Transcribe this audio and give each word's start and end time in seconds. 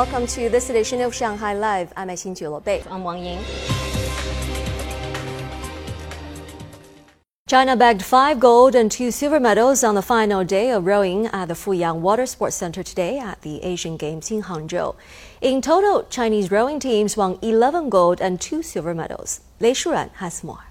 welcome 0.00 0.26
to 0.26 0.48
this 0.48 0.70
edition 0.70 1.02
of 1.02 1.14
Shanghai 1.14 1.52
Live. 1.52 1.92
I'm 1.94 2.08
Xin 2.08 2.64
Bei. 2.64 2.82
I'm 2.90 3.04
Wang 3.04 3.22
Ying. 3.22 3.44
China 7.46 7.76
bagged 7.76 8.02
five 8.02 8.40
gold 8.40 8.74
and 8.74 8.90
two 8.90 9.10
silver 9.10 9.38
medals 9.38 9.84
on 9.84 9.94
the 9.94 10.00
final 10.00 10.42
day 10.42 10.70
of 10.70 10.86
rowing 10.86 11.26
at 11.26 11.48
the 11.48 11.54
Fuyang 11.54 12.00
Water 12.00 12.24
Sports 12.24 12.56
Center 12.56 12.82
today 12.82 13.18
at 13.18 13.42
the 13.42 13.62
Asian 13.62 13.98
Games 13.98 14.30
in 14.30 14.44
Hangzhou. 14.44 14.96
In 15.42 15.60
total, 15.60 16.06
Chinese 16.08 16.50
rowing 16.50 16.80
teams 16.80 17.14
won 17.14 17.38
11 17.42 17.90
gold 17.90 18.22
and 18.22 18.40
two 18.40 18.62
silver 18.62 18.94
medals. 18.94 19.42
Lei 19.60 19.72
Shuran 19.72 20.08
has 20.12 20.42
more. 20.42 20.64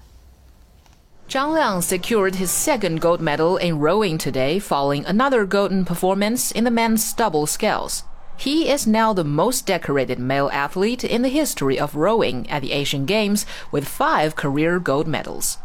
Zhang 1.28 1.54
Liang 1.54 1.82
secured 1.82 2.34
his 2.34 2.50
second 2.50 3.00
gold 3.00 3.20
medal 3.20 3.56
in 3.58 3.78
rowing 3.78 4.18
today 4.18 4.58
following 4.58 5.04
another 5.04 5.46
golden 5.46 5.84
performance 5.84 6.50
in 6.50 6.64
the 6.64 6.70
men's 6.72 7.12
double 7.12 7.46
sculls. 7.46 8.02
He 8.40 8.70
is 8.70 8.86
now 8.86 9.12
the 9.12 9.22
most 9.22 9.66
decorated 9.66 10.18
male 10.18 10.48
athlete 10.50 11.04
in 11.04 11.20
the 11.20 11.28
history 11.28 11.78
of 11.78 11.94
rowing 11.94 12.48
at 12.48 12.62
the 12.62 12.72
Asian 12.72 13.04
Games 13.04 13.44
with 13.70 13.86
five 13.86 14.34
career 14.34 14.80
gold 14.80 15.06
medals. 15.06 15.58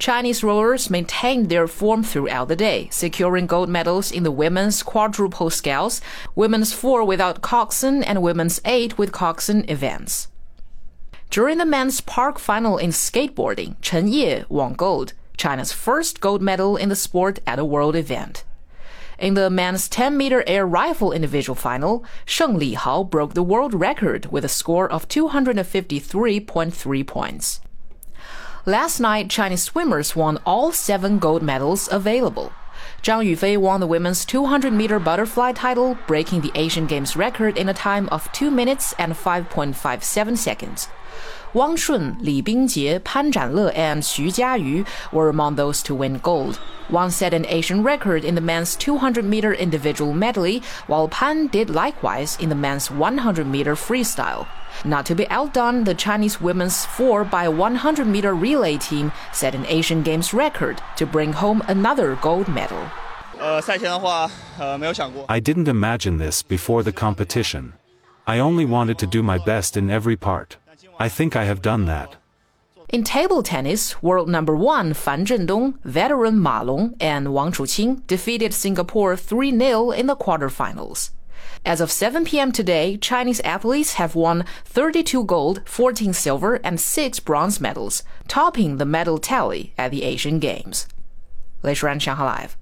Chinese 0.00 0.42
rowers 0.42 0.90
maintained 0.90 1.48
their 1.48 1.68
form 1.68 2.02
throughout 2.02 2.48
the 2.48 2.56
day, 2.56 2.88
securing 2.90 3.46
gold 3.46 3.68
medals 3.68 4.10
in 4.10 4.24
the 4.24 4.32
women's 4.32 4.82
quadruple 4.82 5.48
sculls, 5.48 6.00
women's 6.34 6.72
four 6.72 7.04
without 7.04 7.40
coxswain, 7.40 8.02
and 8.02 8.20
women's 8.20 8.60
eight 8.64 8.98
with 8.98 9.12
coxswain 9.12 9.64
events. 9.68 10.26
During 11.30 11.58
the 11.58 11.64
men's 11.64 12.00
park 12.00 12.40
final 12.40 12.78
in 12.78 12.90
skateboarding, 12.90 13.76
Chen 13.80 14.08
Ye 14.08 14.42
won 14.48 14.72
gold, 14.72 15.12
China's 15.36 15.70
first 15.72 16.20
gold 16.20 16.42
medal 16.42 16.76
in 16.76 16.88
the 16.88 16.96
sport 16.96 17.38
at 17.46 17.60
a 17.60 17.64
world 17.64 17.94
event. 17.94 18.42
In 19.22 19.34
the 19.34 19.50
men's 19.50 19.88
10 19.88 20.16
meter 20.16 20.42
air 20.48 20.66
rifle 20.66 21.12
individual 21.12 21.54
final, 21.54 22.04
Sheng 22.24 22.58
Lihao 22.58 23.08
broke 23.08 23.34
the 23.34 23.42
world 23.44 23.72
record 23.72 24.26
with 24.32 24.44
a 24.44 24.48
score 24.48 24.90
of 24.90 25.06
253.3 25.06 27.06
points. 27.06 27.60
Last 28.66 28.98
night, 28.98 29.30
Chinese 29.30 29.62
swimmers 29.62 30.16
won 30.16 30.40
all 30.44 30.72
seven 30.72 31.20
gold 31.20 31.40
medals 31.40 31.88
available. 31.92 32.52
Zhang 33.04 33.24
Yufei 33.24 33.56
won 33.56 33.78
the 33.78 33.86
women's 33.86 34.24
200 34.24 34.72
meter 34.72 34.98
butterfly 34.98 35.52
title, 35.52 35.96
breaking 36.08 36.40
the 36.40 36.50
Asian 36.56 36.88
Games 36.88 37.14
record 37.14 37.56
in 37.56 37.68
a 37.68 37.74
time 37.74 38.08
of 38.08 38.30
2 38.32 38.50
minutes 38.50 38.92
and 38.98 39.12
5.57 39.12 40.36
seconds. 40.36 40.88
Wang 41.54 41.76
Shun, 41.76 42.16
Li 42.20 42.40
Bingjie, 42.40 43.04
Pan 43.04 43.30
Zhanle, 43.30 43.76
and 43.76 44.02
Xu 44.02 44.28
Jiayu 44.28 44.86
were 45.12 45.28
among 45.28 45.56
those 45.56 45.82
to 45.82 45.94
win 45.94 46.16
gold. 46.18 46.58
Wang 46.88 47.10
set 47.10 47.34
an 47.34 47.44
Asian 47.44 47.82
record 47.82 48.24
in 48.24 48.34
the 48.34 48.40
men's 48.40 48.74
200 48.74 49.22
meter 49.22 49.52
individual 49.52 50.14
medley, 50.14 50.62
while 50.86 51.08
Pan 51.08 51.48
did 51.48 51.68
likewise 51.68 52.38
in 52.40 52.48
the 52.48 52.54
men's 52.54 52.90
100 52.90 53.46
meter 53.46 53.74
freestyle. 53.74 54.46
Not 54.86 55.04
to 55.06 55.14
be 55.14 55.28
outdone, 55.28 55.84
the 55.84 55.94
Chinese 55.94 56.40
women's 56.40 56.86
4 56.86 57.24
by 57.24 57.48
100 57.48 58.06
meter 58.06 58.34
relay 58.34 58.78
team 58.78 59.12
set 59.34 59.54
an 59.54 59.66
Asian 59.66 60.02
Games 60.02 60.32
record 60.32 60.80
to 60.96 61.04
bring 61.04 61.34
home 61.34 61.62
another 61.68 62.16
gold 62.22 62.48
medal. 62.48 62.82
I 65.28 65.40
didn't 65.42 65.68
imagine 65.68 66.16
this 66.16 66.42
before 66.42 66.82
the 66.82 66.92
competition. 66.92 67.74
I 68.26 68.38
only 68.38 68.64
wanted 68.64 68.98
to 69.00 69.06
do 69.06 69.22
my 69.22 69.36
best 69.36 69.76
in 69.76 69.90
every 69.90 70.16
part. 70.16 70.56
I 70.98 71.08
think 71.08 71.36
I 71.36 71.44
have 71.44 71.62
done 71.62 71.86
that. 71.86 72.16
In 72.88 73.04
table 73.04 73.42
tennis, 73.42 74.02
world 74.02 74.28
number 74.28 74.54
one 74.54 74.92
Fan 74.92 75.24
Zhendong, 75.24 75.78
veteran 75.82 76.38
Ma 76.38 76.60
Long, 76.60 76.94
and 77.00 77.32
Wang 77.32 77.52
Chuqing 77.52 78.06
defeated 78.06 78.52
Singapore 78.52 79.16
3 79.16 79.58
0 79.58 79.90
in 79.92 80.06
the 80.06 80.16
quarterfinals. 80.16 81.10
As 81.64 81.80
of 81.80 81.90
7 81.90 82.24
p.m. 82.24 82.52
today, 82.52 82.96
Chinese 82.96 83.40
athletes 83.40 83.94
have 83.94 84.14
won 84.14 84.44
32 84.64 85.24
gold, 85.24 85.62
14 85.64 86.12
silver, 86.12 86.56
and 86.56 86.80
6 86.80 87.20
bronze 87.20 87.60
medals, 87.60 88.02
topping 88.28 88.76
the 88.76 88.84
medal 88.84 89.18
tally 89.18 89.72
at 89.78 89.90
the 89.90 90.02
Asian 90.02 90.38
Games. 90.38 90.86
Lei 91.62 91.74
Shuran, 91.74 92.00
Shanghai 92.00 92.24
Live. 92.24 92.56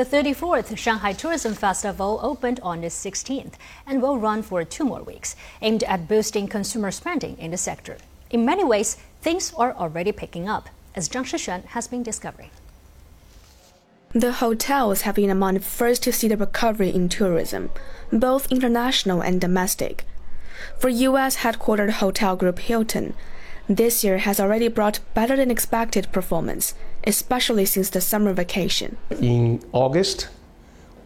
The 0.00 0.06
34th 0.06 0.78
Shanghai 0.78 1.12
Tourism 1.12 1.52
Festival 1.52 2.20
opened 2.22 2.58
on 2.60 2.80
the 2.80 2.86
16th 2.86 3.52
and 3.86 4.00
will 4.00 4.16
run 4.16 4.42
for 4.42 4.64
two 4.64 4.82
more 4.82 5.02
weeks, 5.02 5.36
aimed 5.60 5.82
at 5.82 6.08
boosting 6.08 6.48
consumer 6.48 6.90
spending 6.90 7.36
in 7.36 7.50
the 7.50 7.58
sector. 7.58 7.98
In 8.30 8.46
many 8.46 8.64
ways, 8.64 8.96
things 9.20 9.52
are 9.58 9.74
already 9.74 10.10
picking 10.10 10.48
up, 10.48 10.70
as 10.94 11.06
Zhang 11.06 11.24
Shixuan 11.24 11.66
has 11.76 11.86
been 11.86 12.02
discovering. 12.02 12.48
The 14.14 14.32
hotels 14.32 15.02
have 15.02 15.16
been 15.16 15.28
among 15.28 15.52
the 15.52 15.60
first 15.60 16.02
to 16.04 16.14
see 16.14 16.28
the 16.28 16.38
recovery 16.38 16.88
in 16.88 17.10
tourism, 17.10 17.68
both 18.10 18.50
international 18.50 19.20
and 19.20 19.38
domestic. 19.38 20.04
For 20.78 20.88
U.S. 20.88 21.36
headquartered 21.44 22.00
hotel 22.00 22.36
group 22.36 22.58
Hilton, 22.60 23.12
this 23.68 24.02
year 24.02 24.16
has 24.16 24.40
already 24.40 24.68
brought 24.68 25.00
better 25.12 25.36
than 25.36 25.50
expected 25.50 26.10
performance, 26.10 26.72
especially 27.04 27.64
since 27.64 27.90
the 27.90 28.00
summer 28.00 28.32
vacation. 28.32 28.96
In 29.20 29.62
August, 29.72 30.28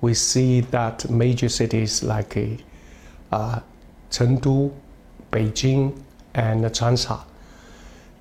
we 0.00 0.14
see 0.14 0.60
that 0.60 1.08
major 1.10 1.48
cities 1.48 2.02
like 2.02 2.36
uh, 3.32 3.60
Chengdu, 4.10 4.72
Beijing, 5.30 6.02
and 6.34 6.64
Changsha, 6.64 7.24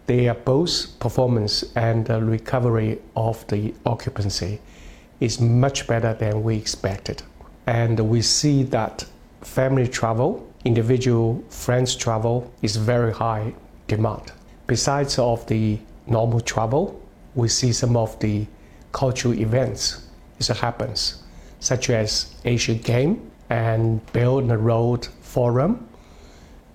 they 0.05 0.27
are 0.27 0.35
both 0.35 0.99
performance 0.99 1.63
and 1.75 2.09
recovery 2.09 2.99
of 3.15 3.45
the 3.47 3.73
occupancy 3.85 4.59
is 5.19 5.39
much 5.39 5.87
better 5.87 6.13
than 6.13 6.43
we 6.43 6.57
expected. 6.57 7.23
And 7.67 7.99
we 7.99 8.21
see 8.21 8.63
that 8.63 9.05
family 9.41 9.87
travel, 9.87 10.45
individual 10.65 11.43
friends 11.49 11.95
travel 11.95 12.51
is 12.61 12.75
very 12.75 13.13
high 13.13 13.53
demand. 13.87 14.33
Besides 14.67 15.17
of 15.19 15.45
the 15.47 15.79
normal 16.07 16.41
travel, 16.41 16.99
we 17.35 17.47
see 17.47 17.73
some 17.73 17.97
of 17.97 18.19
the 18.19 18.45
cultural 18.91 19.33
events 19.33 20.03
it 20.49 20.57
happens, 20.57 21.23
such 21.59 21.89
as 21.89 22.33
Asian 22.45 22.77
Game 22.79 23.31
and 23.49 24.05
Belt 24.13 24.43
and 24.43 24.65
Road 24.65 25.05
Forum, 25.21 25.87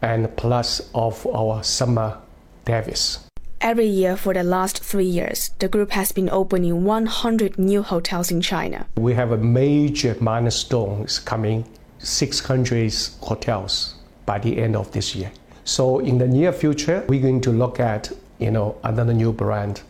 and 0.02 0.34
plus 0.36 0.91
of 0.94 1.26
our 1.26 1.62
Summer 1.62 2.18
Davos. 2.64 3.24
Every 3.60 3.86
year 3.86 4.16
for 4.16 4.32
the 4.34 4.44
last 4.44 4.82
three 4.82 5.04
years, 5.04 5.50
the 5.58 5.68
group 5.68 5.91
has 5.91 6.12
been 6.12 6.30
opening 6.30 6.84
100 6.84 7.58
new 7.58 7.82
hotels 7.82 8.30
in 8.30 8.41
China. 8.41 8.86
We 8.97 9.14
have 9.14 9.32
a 9.32 9.36
major 9.36 10.16
milestone 10.20 11.06
coming 11.24 11.64
600 11.98 12.94
hotels 13.20 13.97
by 14.26 14.38
the 14.38 14.58
end 14.58 14.76
of 14.76 14.92
this 14.92 15.16
year. 15.16 15.32
So 15.64 15.98
in 15.98 16.18
the 16.18 16.28
near 16.28 16.52
future, 16.52 17.04
we're 17.08 17.20
going 17.20 17.41
to 17.42 17.50
look 17.50 17.80
at 17.80 18.12
you 18.38 18.52
know 18.52 18.76
another 18.84 19.12
new 19.12 19.32
brand 19.32 19.82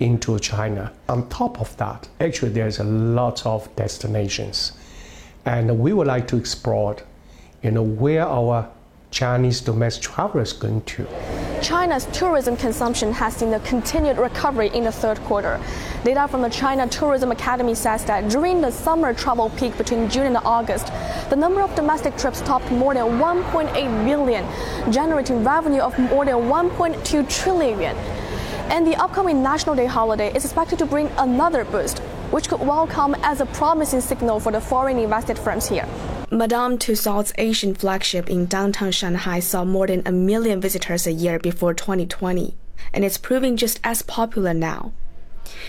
into 0.00 0.38
China. 0.38 0.92
On 1.08 1.28
top 1.28 1.60
of 1.60 1.76
that, 1.76 2.08
actually 2.20 2.52
there's 2.52 2.78
a 2.78 2.84
lot 2.84 3.44
of 3.46 3.74
destinations, 3.76 4.72
and 5.44 5.78
we 5.78 5.92
would 5.92 6.06
like 6.06 6.28
to 6.28 6.36
explore, 6.36 6.96
you 7.62 7.70
know, 7.70 7.82
where 7.82 8.26
our 8.26 8.68
Chinese 9.10 9.62
domestic 9.62 10.02
travelers 10.02 10.52
going 10.52 10.82
to. 10.82 11.06
China's 11.62 12.06
tourism 12.12 12.56
consumption 12.56 13.10
has 13.12 13.34
seen 13.34 13.54
a 13.54 13.60
continued 13.60 14.18
recovery 14.18 14.68
in 14.74 14.84
the 14.84 14.92
third 14.92 15.18
quarter. 15.20 15.58
Data 16.04 16.28
from 16.28 16.42
the 16.42 16.50
China 16.50 16.86
Tourism 16.86 17.32
Academy 17.32 17.74
says 17.74 18.04
that 18.04 18.28
during 18.28 18.60
the 18.60 18.70
summer 18.70 19.14
travel 19.14 19.50
peak 19.50 19.76
between 19.78 20.08
June 20.10 20.26
and 20.26 20.36
August, 20.38 20.92
the 21.30 21.36
number 21.36 21.62
of 21.62 21.74
domestic 21.74 22.16
trips 22.16 22.42
topped 22.42 22.70
more 22.70 22.94
than 22.94 23.18
1.8 23.18 24.04
billion, 24.04 24.44
generating 24.92 25.42
revenue 25.42 25.80
of 25.80 25.98
more 25.98 26.24
than 26.24 26.34
1.2 26.34 27.28
trillion. 27.28 27.96
And 28.70 28.86
the 28.86 28.96
upcoming 28.96 29.42
National 29.42 29.74
Day 29.74 29.86
holiday 29.86 30.32
is 30.34 30.44
expected 30.44 30.78
to 30.80 30.86
bring 30.86 31.08
another 31.16 31.64
boost, 31.64 32.00
which 32.30 32.48
could 32.48 32.60
well 32.60 32.86
come 32.86 33.14
as 33.22 33.40
a 33.40 33.46
promising 33.46 34.00
signal 34.00 34.40
for 34.40 34.52
the 34.52 34.60
foreign 34.60 34.98
invested 34.98 35.38
firms 35.38 35.66
here. 35.66 35.88
Madame 36.30 36.76
Tussauds 36.76 37.32
Asian 37.38 37.74
flagship 37.74 38.28
in 38.28 38.44
downtown 38.44 38.90
Shanghai 38.90 39.40
saw 39.40 39.64
more 39.64 39.86
than 39.86 40.02
a 40.04 40.12
million 40.12 40.60
visitors 40.60 41.06
a 41.06 41.12
year 41.12 41.38
before 41.38 41.72
2020, 41.72 42.54
and 42.92 43.04
it's 43.04 43.16
proving 43.16 43.56
just 43.56 43.80
as 43.82 44.02
popular 44.02 44.52
now. 44.52 44.92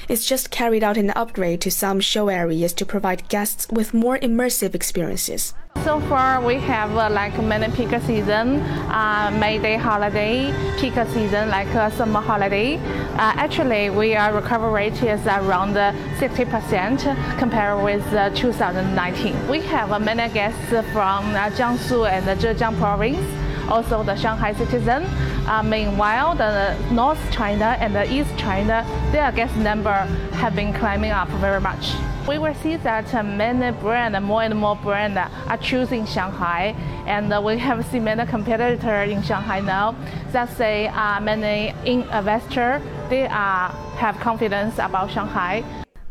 It's 0.08 0.26
just 0.26 0.52
carried 0.52 0.84
out 0.84 0.98
an 0.98 1.12
upgrade 1.12 1.62
to 1.62 1.72
some 1.72 2.00
show 2.00 2.30
areas 2.30 2.74
to 2.74 2.86
provide 2.86 3.28
guests 3.30 3.68
with 3.72 3.94
more 3.94 4.18
immersive 4.20 4.76
experiences. 4.76 5.54
So 5.84 6.02
far, 6.02 6.44
we 6.44 6.56
have 6.56 6.92
uh, 6.98 7.10
like 7.10 7.42
many 7.42 7.74
peak 7.74 7.90
season, 8.02 8.60
uh, 8.92 9.32
May 9.40 9.60
Day 9.60 9.78
holiday, 9.78 10.54
peak 10.80 10.96
season 11.14 11.50
like 11.50 11.74
uh, 11.74 11.90
summer 11.92 12.20
holiday. 12.22 12.76
Uh, 12.76 13.34
actually, 13.36 13.90
we 13.90 14.16
are 14.16 14.34
recovery 14.34 14.90
rate 14.90 15.02
is 15.04 15.26
around 15.26 15.76
60% 15.76 17.06
uh, 17.06 17.40
compared 17.40 17.84
with 17.84 18.06
uh, 18.14 18.30
2019. 18.32 19.48
We 19.48 19.62
have 19.62 19.90
many 20.02 20.32
guests 20.34 20.70
from 20.70 21.34
Jiangsu 21.56 22.10
and 22.10 22.26
Zhejiang 22.40 22.78
province 22.78 23.26
also 23.70 24.04
the 24.04 24.16
Shanghai 24.16 24.54
citizen. 24.54 25.06
Uh, 25.50 25.64
meanwhile, 25.64 26.36
the 26.36 26.78
North 26.94 27.20
China 27.32 27.76
and 27.80 27.96
the 27.96 28.06
East 28.14 28.30
China, 28.38 28.86
their 29.12 29.32
guest 29.32 29.56
number 29.56 29.92
have 30.38 30.56
been 30.56 30.72
climbing 30.72 31.10
up 31.10 31.28
very 31.42 31.60
much. 31.60 31.96
We 32.28 32.38
will 32.38 32.54
see 32.54 32.76
that 32.76 33.12
uh, 33.16 33.24
many 33.24 33.76
brands, 33.80 34.20
more 34.20 34.44
and 34.44 34.56
more 34.56 34.76
brands, 34.76 35.18
are 35.18 35.58
choosing 35.58 36.06
Shanghai, 36.06 36.76
and 37.08 37.34
uh, 37.34 37.42
we 37.44 37.58
have 37.58 37.84
seen 37.88 38.04
many 38.04 38.28
competitors 38.28 39.10
in 39.10 39.24
Shanghai 39.24 39.60
now 39.62 39.96
that 40.34 40.56
say 40.56 40.88
uh, 40.90 41.20
many 41.20 41.74
investors 41.84 42.84
they 43.10 43.26
are 43.26 43.72
have 43.98 44.20
confidence 44.20 44.76
about 44.76 45.10
Shanghai. 45.10 45.64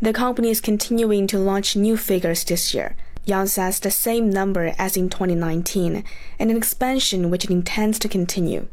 The 0.02 0.12
company 0.12 0.50
is 0.50 0.61
continuing 0.61 1.29
to 1.29 1.38
launch 1.38 1.76
new 1.76 1.96
figures 1.96 2.43
this 2.43 2.75
year. 2.75 2.96
Yang 3.25 3.46
says 3.46 3.79
the 3.79 3.93
same 3.93 4.31
number 4.31 4.75
as 4.79 4.96
in 4.96 5.08
2019, 5.08 6.02
and 6.40 6.50
an 6.50 6.56
expansion 6.56 7.31
which 7.31 7.44
it 7.44 7.50
intends 7.50 8.00
to 8.00 8.08
continue. 8.08 8.67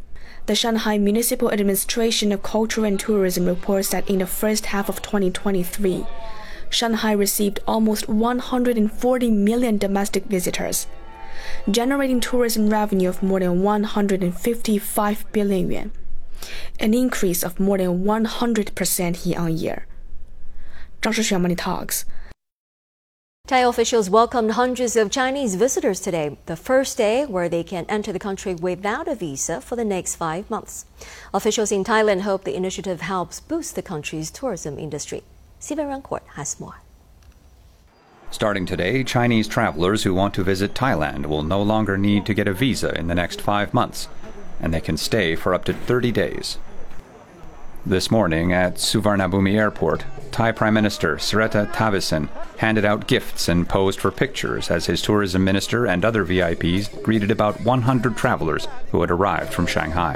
The 0.48 0.54
Shanghai 0.54 1.00
Municipal 1.00 1.52
Administration 1.52 2.32
of 2.32 2.44
Culture 2.44 2.86
and 2.86 3.00
Tourism 3.00 3.48
reports 3.48 3.90
that 3.90 4.08
in 4.08 4.20
the 4.20 4.28
first 4.28 4.68
half 4.68 4.90
of 4.90 5.02
2023, 5.02 6.06
Shanghai 6.70 7.14
received 7.14 7.62
almost 7.68 8.08
140 8.08 9.32
million 9.32 9.80
domestic 9.80 10.26
visitors, 10.26 10.86
generating 11.72 12.20
tourism 12.20 12.70
revenue 12.70 13.10
of 13.10 13.24
more 13.24 13.40
than 13.40 13.64
155 13.64 15.32
billion 15.32 15.72
yuan, 15.72 15.92
an 16.80 16.94
increase 16.94 17.42
of 17.42 17.60
more 17.60 17.80
than 17.80 18.04
100% 18.06 19.26
year 19.26 19.40
on 19.40 19.58
year. 19.58 19.88
Zhang 21.02 21.14
Shixuan 21.14 21.42
Money 21.42 21.56
Talks. 21.56 22.06
Thai 23.48 23.60
officials 23.60 24.10
welcomed 24.10 24.54
hundreds 24.54 24.96
of 24.96 25.12
Chinese 25.12 25.54
visitors 25.54 26.00
today, 26.00 26.36
the 26.48 26.56
first 26.56 26.98
day 26.98 27.28
where 27.28 27.48
they 27.48 27.64
can 27.64 27.86
enter 27.88 28.12
the 28.12 28.18
country 28.18 28.56
without 28.56 29.08
a 29.08 29.14
visa 29.14 29.62
for 29.62 29.76
the 29.76 29.86
next 29.86 30.16
five 30.16 30.50
months. 30.50 30.88
Officials 31.32 31.72
in 31.72 31.84
Thailand 31.84 32.22
hope 32.22 32.44
the 32.44 32.56
initiative 32.56 33.02
helps 33.02 33.40
boost 33.40 33.76
the 33.76 33.84
country's 33.84 34.32
tourism 34.32 34.80
industry. 34.80 35.22
Stephen 35.60 35.86
Rancourt 35.86 36.24
has 36.34 36.60
more. 36.60 36.82
Starting 38.32 38.66
today, 38.66 39.04
Chinese 39.04 39.48
travelers 39.48 40.02
who 40.02 40.16
want 40.16 40.34
to 40.34 40.44
visit 40.44 40.74
Thailand 40.74 41.28
will 41.28 41.44
no 41.44 41.62
longer 41.62 42.00
need 42.00 42.26
to 42.26 42.34
get 42.34 42.48
a 42.48 42.54
visa 42.54 42.98
in 42.98 43.06
the 43.06 43.14
next 43.14 43.40
five 43.40 43.76
months, 43.76 44.08
and 44.60 44.74
they 44.74 44.82
can 44.82 44.98
stay 44.98 45.36
for 45.36 45.54
up 45.54 45.66
to 45.66 45.74
30 45.74 46.12
days. 46.12 46.58
This 47.88 48.10
morning 48.10 48.52
at 48.52 48.78
Suvarnabhumi 48.78 49.54
Airport, 49.54 50.06
Thai 50.32 50.54
Prime 50.54 50.74
Minister 50.74 51.18
Srettha 51.18 51.72
Thavisin 51.72 52.30
handed 52.58 52.84
out 52.84 53.06
gifts 53.06 53.48
and 53.48 53.70
posed 53.70 54.00
for 54.00 54.10
pictures 54.10 54.72
as 54.72 54.88
his 54.88 55.04
tourism 55.04 55.44
minister 55.44 55.86
and 55.86 56.04
other 56.04 56.26
VIPs 56.26 57.04
greeted 57.04 57.30
about 57.30 57.62
100 57.62 58.18
travelers 58.18 58.68
who 58.90 59.02
had 59.02 59.12
arrived 59.12 59.54
from 59.54 59.68
Shanghai. 59.68 60.16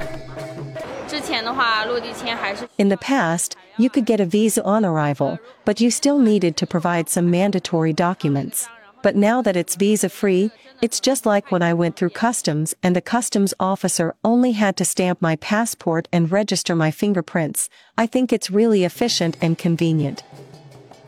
In 2.79 2.89
the 2.89 2.97
past, 2.99 3.55
you 3.77 3.91
could 3.91 4.05
get 4.05 4.19
a 4.19 4.25
visa 4.25 4.63
on 4.63 4.83
arrival, 4.83 5.37
but 5.63 5.79
you 5.79 5.91
still 5.91 6.17
needed 6.17 6.57
to 6.57 6.65
provide 6.65 7.07
some 7.07 7.29
mandatory 7.29 7.93
documents. 7.93 8.67
But 9.01 9.15
now 9.15 9.41
that 9.41 9.55
it's 9.55 9.75
visa 9.75 10.09
free, 10.09 10.51
it's 10.81 10.99
just 10.99 11.25
like 11.25 11.51
when 11.51 11.61
I 11.61 11.73
went 11.73 11.95
through 11.95 12.09
customs 12.09 12.75
and 12.83 12.95
the 12.95 13.01
customs 13.01 13.53
officer 13.59 14.13
only 14.23 14.51
had 14.51 14.75
to 14.77 14.85
stamp 14.85 15.21
my 15.21 15.37
passport 15.37 16.07
and 16.11 16.31
register 16.31 16.75
my 16.75 16.91
fingerprints. 16.91 17.69
I 17.97 18.05
think 18.07 18.33
it's 18.33 18.51
really 18.51 18.83
efficient 18.83 19.37
and 19.41 19.57
convenient. 19.57 20.23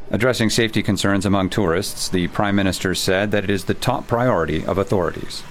Addressing 0.09 0.49
safety 0.49 0.83
concerns 0.83 1.25
among 1.25 1.49
tourists, 1.49 2.09
the 2.09 2.27
Prime 2.29 2.55
Minister 2.55 2.95
said 2.95 3.31
that 3.31 3.43
it 3.43 3.49
is 3.49 3.65
the 3.65 3.73
top 3.73 4.07
priority 4.07 4.65
of 4.65 4.77
authorities. 4.77 5.43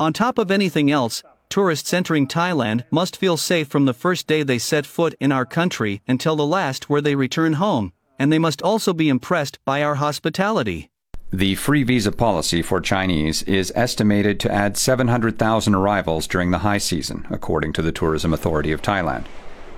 On 0.00 0.12
top 0.12 0.38
of 0.38 0.50
anything 0.50 0.90
else, 0.90 1.22
tourists 1.48 1.92
entering 1.92 2.26
Thailand 2.26 2.84
must 2.90 3.16
feel 3.16 3.36
safe 3.36 3.68
from 3.68 3.84
the 3.84 3.92
first 3.92 4.26
day 4.26 4.42
they 4.42 4.58
set 4.58 4.86
foot 4.86 5.14
in 5.20 5.30
our 5.30 5.44
country 5.44 6.00
until 6.08 6.34
the 6.36 6.46
last 6.46 6.88
where 6.88 7.00
they 7.00 7.14
return 7.14 7.54
home 7.54 7.92
and 8.18 8.32
they 8.32 8.38
must 8.38 8.62
also 8.62 8.92
be 8.92 9.08
impressed 9.08 9.58
by 9.64 9.82
our 9.82 9.96
hospitality. 9.96 10.90
The 11.32 11.56
free 11.56 11.82
visa 11.82 12.12
policy 12.12 12.62
for 12.62 12.80
Chinese 12.80 13.42
is 13.42 13.72
estimated 13.74 14.38
to 14.40 14.52
add 14.52 14.76
700,000 14.76 15.74
arrivals 15.74 16.28
during 16.28 16.52
the 16.52 16.58
high 16.58 16.78
season, 16.78 17.26
according 17.28 17.72
to 17.72 17.82
the 17.82 17.90
Tourism 17.90 18.32
Authority 18.32 18.70
of 18.70 18.82
Thailand. 18.82 19.24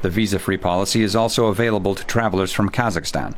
The 0.03 0.11
visa 0.11 0.39
free 0.39 0.59
policy 0.59 1.03
is 1.03 1.17
also 1.17 1.47
available 1.47 1.95
to 1.95 2.05
travelers 2.05 2.53
from 2.53 2.69
Kazakhstan. 2.69 3.35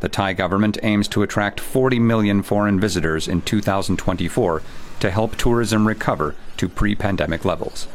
The 0.00 0.08
Thai 0.08 0.34
government 0.34 0.78
aims 0.84 1.08
to 1.08 1.22
attract 1.22 1.58
40 1.58 1.98
million 1.98 2.42
foreign 2.42 2.78
visitors 2.78 3.26
in 3.26 3.42
2024 3.42 4.62
to 5.00 5.10
help 5.10 5.34
tourism 5.34 5.88
recover 5.88 6.36
to 6.58 6.68
pre 6.68 6.94
pandemic 6.94 7.44
levels. 7.44 7.88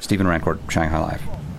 Stephen 0.00 0.26
Rancourt, 0.26 0.68
Shanghai 0.68 0.98
Live. 0.98 1.49